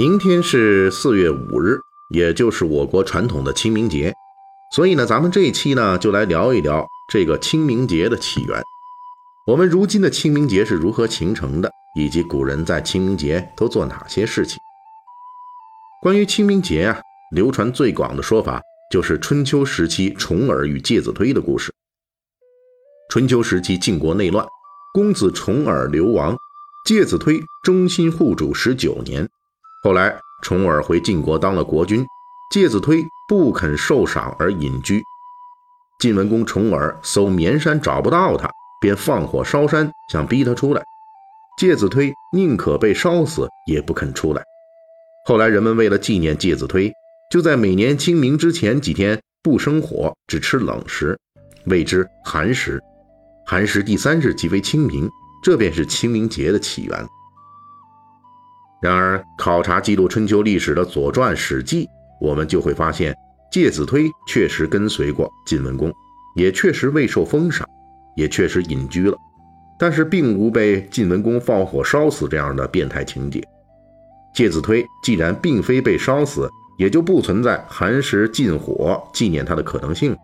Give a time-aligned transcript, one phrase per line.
[0.00, 4.14] 明天是四月五日，也就是我国传统的清明节，
[4.74, 8.62] 所以呢，咱们这一期呢就来聊一聊这个清明节的起源。
[9.46, 14.58] 我们如今的清明节是如何形成的，以及古人在清明节都做哪些事情？
[16.00, 16.98] 关于清明节啊，
[17.36, 18.58] 流传最广的说法
[18.90, 21.70] 就是春秋时期重耳与介子推的故事。
[23.10, 24.46] 春秋时期晋国内乱，
[24.94, 26.34] 公子重耳流亡，
[26.86, 29.28] 介子推忠心护主十九年。
[29.82, 32.06] 后来，重耳回晋国当了国君，
[32.52, 35.02] 介子推不肯受赏而隐居。
[35.98, 40.82] 晋文公重耳搜绵山找不到他，便放火烧山，想逼他出来。
[41.58, 44.42] 介子推宁可被烧死，也不肯出来。
[45.24, 46.92] 后来，人们为了纪念介子推，
[47.30, 51.18] 就在每年清明之前几天不生火，只吃冷食，
[51.64, 52.78] 谓之寒食。
[53.46, 55.08] 寒食第三日即为清明，
[55.42, 57.06] 这便是清明节的起源。
[58.80, 61.84] 然而，考察记录春秋历史的《左传》《史记》，
[62.18, 63.14] 我们就会发现，
[63.52, 65.92] 介子推确实跟随过晋文公，
[66.34, 67.68] 也确实未受封赏，
[68.16, 69.16] 也确实隐居了，
[69.78, 73.42] 但是并无被晋文公放火烧死这样的变态情节。
[74.32, 80.16] 介子推既然并非被烧死，也就不存在寒食禁火纪念他的可能性。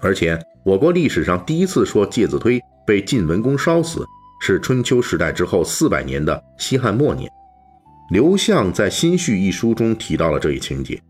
[0.00, 4.04] 而且，我国历史上第一次说介子推被晋文公烧死，
[4.40, 7.30] 是春秋时代之后四百年的西汉末年。
[8.10, 11.00] 刘向在《新序》一书中提到了这一情节，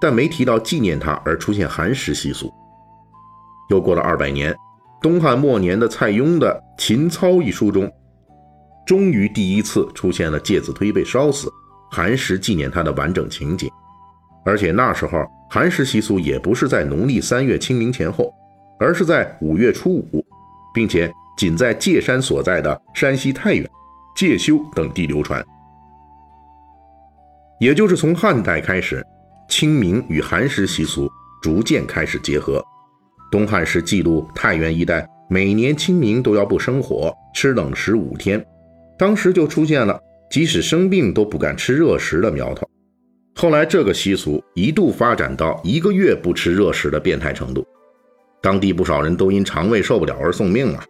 [0.00, 2.52] 但没提到纪念他而出现寒食习俗。
[3.68, 4.54] 又过了二百年，
[5.02, 7.92] 东汉末年的蔡邕的《秦操》一书中，
[8.86, 11.52] 终于第一次出现了介子推被烧死、
[11.90, 13.68] 寒食纪念他的完整情节。
[14.44, 18.32] 而且那时候寒食习俗也不是在农历三月清明前后，
[18.78, 20.24] 而是在五月初五，
[20.72, 23.68] 并且仅在介山所在的山西太原、
[24.14, 25.44] 介休等地流传。
[27.58, 29.04] 也就是从汉代开始，
[29.48, 31.10] 清明与寒食习俗
[31.42, 32.62] 逐渐开始结合。
[33.30, 38.44] 东汉时记录太原一带每年清明都要不生火、吃冷食五天，
[38.98, 39.98] 当时就出现了
[40.30, 42.68] 即使生病都不敢吃热食的苗头。
[43.34, 47.66] 后来这个习俗一度发展到一个月不吃热食的变态程度，
[48.40, 50.82] 当地不少人都因肠胃受不了而送命了。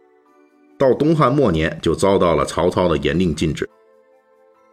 [0.78, 3.68] 到东汉末年就遭到了曹操的严令禁止。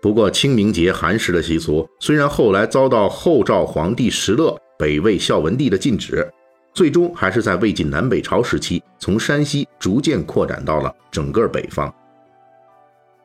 [0.04, 6.30] 不过，清明节寒食的习俗虽然后来遭到后赵皇帝石勒、北魏孝文帝的禁止，
[6.74, 11.90] 最终还是在魏晋南北朝时期，从山西逐渐扩展到了整个北方。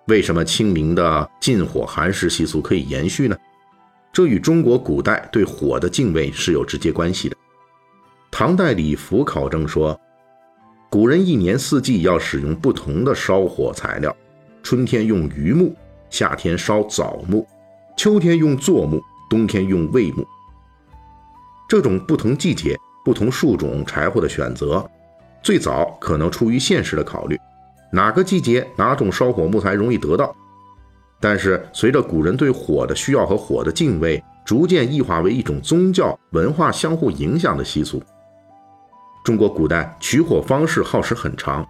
[0.06, 3.36] 为什么清明的禁火寒食习俗可以延续呢？
[4.12, 7.36] 这与中国古代对火的敬畏是有直接关系的。
[8.30, 10.00] 唐代李福考证说，
[10.88, 14.16] 古人一年四季要使用不同的烧火材料，
[14.62, 15.74] 春天用榆木。
[16.10, 17.46] 夏天烧枣木，
[17.96, 20.26] 秋天用柞木，冬天用魏木。
[21.68, 24.88] 这种不同季节、不同树种柴火的选择，
[25.42, 27.38] 最早可能出于现实的考虑，
[27.92, 30.34] 哪个季节哪种烧火木材容易得到。
[31.20, 38.02] 但是随着古人对火的需要和火的敬畏，逐渐异化为一种宗教文化相互影响的习俗。
[39.24, 41.66] 中国古代取火方式耗时很长，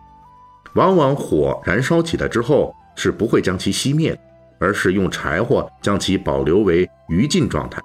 [0.75, 4.21] 往往火燃烧起来之后是不会将其熄灭的。
[4.59, 7.81] 而是用柴火将其保留为余烬状态，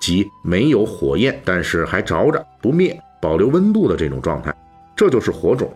[0.00, 4.54] 即没有火焰，但是还着着不灭，保留温度的这种状态，
[4.96, 5.72] 这就是火种。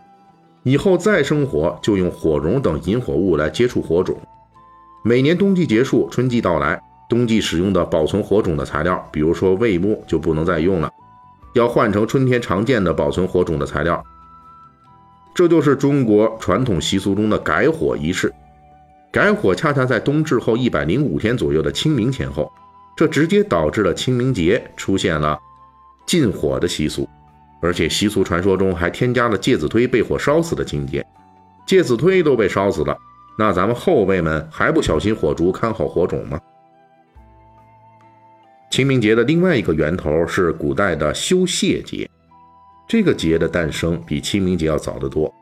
[0.63, 4.17] 以后再生火，就用火绒等引火物来接触火种。
[5.05, 10.91] 每年冬季结束，春季到来，冬季使用的保存火种的材料，比如说魏木，就不能再用了，
[11.55, 14.03] 要换成春天常见的保存火种的材料。
[15.33, 18.33] 这就是中国传统习俗中的改火仪式。
[19.17, 22.53] 改火恰恰在冬至后一百零五天左右的清明前后，
[22.95, 25.41] 这直接导致了清明节出现了
[26.05, 27.09] 禁火的习俗，
[27.63, 31.03] 而且习俗传说中还添加了介子推被火烧死的情节。
[31.67, 32.95] 介子推都被烧死了，
[33.39, 36.39] 那咱们后辈们还不小心火烛看好火种吗？
[38.71, 42.07] 清明节的另外一个源头是古代的修谢节，
[42.87, 45.33] 这个节的诞生比清明节要早得多，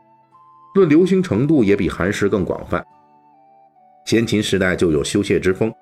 [0.75, 2.81] 论流行程度也比寒食更广泛。
[4.05, 5.73] 先秦时代就有修谢之风，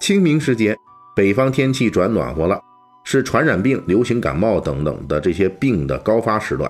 [0.00, 0.76] 清明时节，
[1.14, 2.60] 北方天气转暖和了，
[3.04, 6.68] 是传染病、流行感冒等等的这些病的高发时段。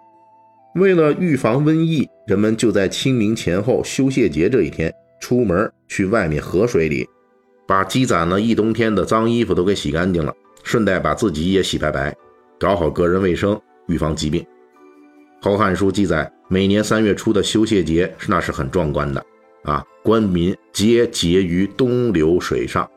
[0.75, 4.93] 为了预防瘟疫，人们就在清明前后休谢节这一天
[5.23, 7.09] 出门去外面河水里，
[7.67, 10.33] 把积攒了一冬天的脏衣服都给洗干净了，
[10.63, 12.15] 顺带把自己也洗白白，
[12.59, 13.59] 搞好个人卫生，
[13.89, 14.43] 预防疾病。
[15.41, 19.25] 《后汉书》记载，每年三月初的休谢节那是很壮观的
[19.63, 22.89] 啊，官民皆结于东流水上。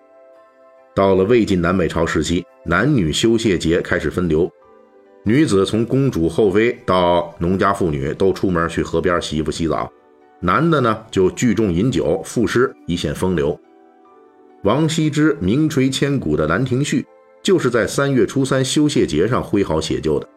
[0.95, 4.49] 到了魏晋南北朝时期，男女修谢节开始分流。
[5.23, 9.91] 女子从公主、后妃到农家妇女都出门去河边洗衣服、洗澡，
[10.39, 13.57] 男的呢就聚众饮酒赋诗，以显风流。
[14.63, 17.01] 王羲之名垂千古的《兰亭序》
[17.41, 20.27] 就是在三月初三修谢节上挥毫写就的。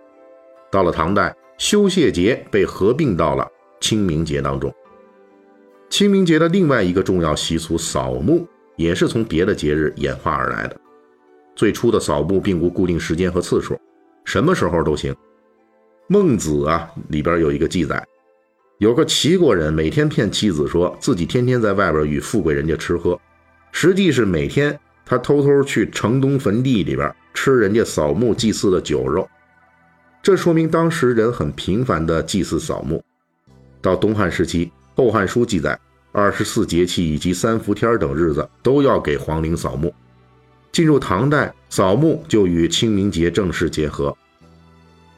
[0.70, 3.46] 到了唐代，修谢节被合并到了
[3.80, 4.72] 清明节当中。
[5.88, 8.46] 清明节的另外一个重要习俗扫墓，
[8.76, 10.76] 也是从别的节日演化而来的。
[11.54, 13.78] 最初的扫墓并无固定时间和次数。
[14.24, 15.14] 什么时候都行。
[16.08, 18.04] 孟子啊，里边有一个记载，
[18.78, 23.18] 有个齐国人每天骗妻子说自己天天在外边与富贵人家吃喝，
[23.72, 29.28] 实际是每天他偷偷去城东坟地里边吃人家扫墓祭祀的酒肉。
[30.22, 33.02] 这说明当时人很频繁的祭祀扫墓。
[33.80, 35.78] 到东汉时期，《后汉书》记载，
[36.10, 39.94] 二十四节气以及三伏天等日子都要给皇陵扫墓。
[40.72, 44.16] 进入唐代，扫墓就与清明节正式结合。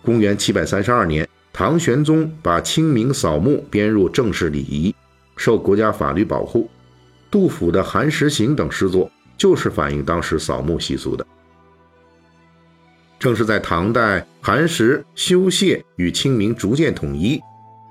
[0.02, 4.92] 公元七百三十二年，唐玄宗把清明扫墓编入正式礼仪，
[5.36, 6.69] 受国家法律保护。
[7.30, 11.25] 杜甫的《寒食行》等诗作就是反映当时扫墓习俗的。
[13.20, 17.40] 正是在唐代，寒食、休谢与清明逐渐统一，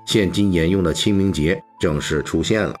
[0.08, 2.74] 现今沿用的清明节正式出现了。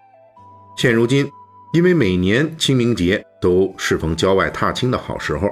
[0.78, 1.30] 现如今。
[1.74, 5.46] 因为每年清明节都适逢郊外踏青的好时候，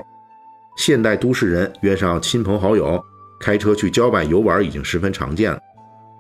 [0.79, 2.99] 现代都市人约上亲朋好友
[3.39, 5.61] 开车去郊外游玩已经十分常见了。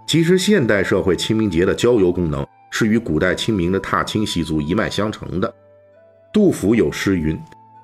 [0.07, 5.51] 其实，现代社会清明节的郊游功能是与古代清明的踏青习俗一脉相承的。
[6.31, 7.35] 杜甫有诗云：“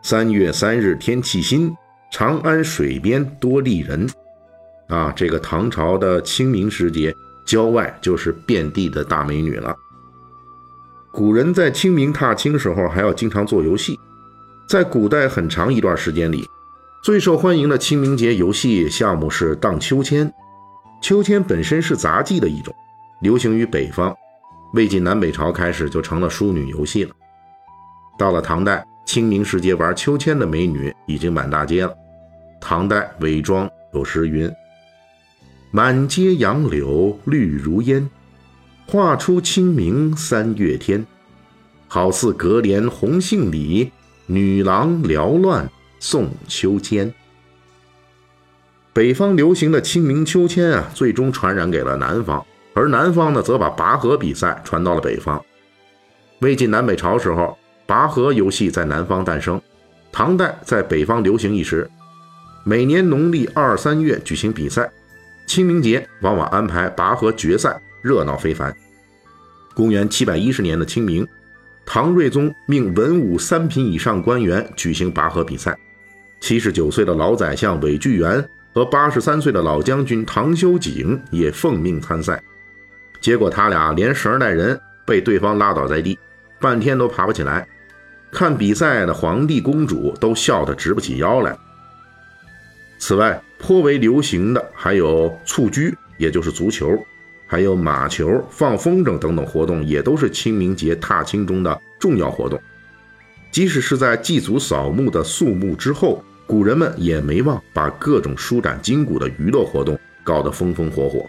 [0.05, 1.75] 三月三日天气新，
[2.11, 4.07] 长安水边多丽人。”
[4.89, 9.77] 啊，这个唐朝的清明时节，郊外就是遍地的大美女了。
[11.11, 13.99] 古人在清明踏青时候还要经常做游戏，
[14.67, 16.49] 在古代很长一段时间里，
[17.03, 20.33] 最受欢迎的清明节游戏项目是荡秋千。
[21.03, 22.75] 秋千本身是杂技的一种，
[23.21, 24.15] 流行于北方。
[24.73, 27.15] 魏晋南北朝开始就成了淑女游戏了。
[28.17, 31.93] 到了唐代，清明时节玩秋千的美女已经满大街了。
[32.61, 34.51] 唐代韦庄有诗云
[35.73, 38.09] ：“满街杨柳绿如烟。”
[38.87, 41.07] 画出清明三月天，
[41.89, 43.91] 好似隔帘红杏里，
[44.27, 47.13] 女郎缭乱送秋千。
[48.93, 55.43] 北方流行的清明秋千啊，最终传染给了南方，而南方呢，则把拔河比赛传到了北方。
[56.41, 59.59] 魏晋南北朝时候，拔河游戏在南方诞生，
[60.11, 61.89] 唐代在北方流行一时。
[62.65, 64.91] 每年农历二三月举行比赛，
[65.53, 67.79] 清明节往往安排拔河决赛。
[68.01, 68.75] 热闹非凡。
[69.75, 71.29] 公元七百一十年的清明，
[71.85, 75.79] 唐睿宗命文武三品以上官员举行拔河比赛。
[76.41, 78.43] 七十九岁的老宰相韦巨源
[78.73, 82.43] 和八十三岁的老将军唐修景也奉命参赛。
[83.21, 86.19] 结果他俩连绳带人被对方拉倒在地，
[86.63, 87.69] 半天都爬不起来。
[88.31, 91.55] 看比赛的皇帝公主都笑得直不起腰来。
[92.99, 96.99] 此外，颇为流行的还有蹴鞠，也就是足球。
[97.47, 102.61] 还有马球、放风筝等等活动，也都是清明节踏青中的重要活动。
[103.53, 111.25] 即使是在祭祖扫墓的肃穆之后，古人们也没忘把各种舒展筋骨的娱乐活动搞得风风火火。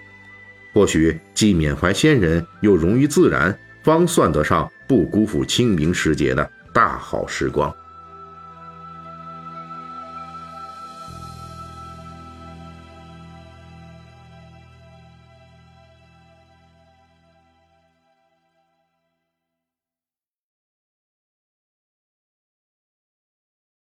[0.74, 7.72] 或许既缅怀先人，又融于自然，方算得上不辜负清明时节的大好时光。